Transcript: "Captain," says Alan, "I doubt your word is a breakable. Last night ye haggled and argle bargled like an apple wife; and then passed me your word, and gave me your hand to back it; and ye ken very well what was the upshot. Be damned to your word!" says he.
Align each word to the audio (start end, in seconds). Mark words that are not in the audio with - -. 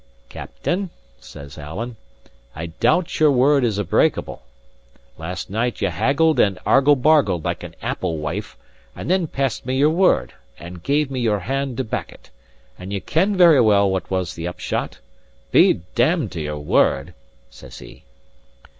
"Captain," 0.29 0.89
says 1.19 1.59
Alan, 1.59 1.95
"I 2.55 2.65
doubt 2.65 3.19
your 3.19 3.29
word 3.31 3.63
is 3.63 3.77
a 3.77 3.83
breakable. 3.83 4.41
Last 5.19 5.51
night 5.51 5.79
ye 5.79 5.89
haggled 5.89 6.39
and 6.39 6.57
argle 6.65 6.95
bargled 6.95 7.45
like 7.45 7.61
an 7.61 7.75
apple 7.83 8.17
wife; 8.17 8.57
and 8.95 9.11
then 9.11 9.27
passed 9.27 9.63
me 9.63 9.77
your 9.77 9.91
word, 9.91 10.33
and 10.57 10.81
gave 10.81 11.11
me 11.11 11.19
your 11.19 11.41
hand 11.41 11.77
to 11.77 11.83
back 11.83 12.11
it; 12.11 12.31
and 12.79 12.91
ye 12.91 12.99
ken 12.99 13.37
very 13.37 13.61
well 13.61 13.91
what 13.91 14.09
was 14.09 14.33
the 14.33 14.47
upshot. 14.47 14.97
Be 15.51 15.81
damned 15.93 16.31
to 16.31 16.41
your 16.41 16.57
word!" 16.57 17.13
says 17.51 17.77
he. 17.77 18.03